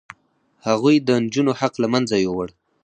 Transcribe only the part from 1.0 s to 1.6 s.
نجونو